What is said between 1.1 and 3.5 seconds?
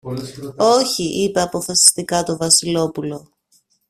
είπε αποφασιστικά το Βασιλόπουλο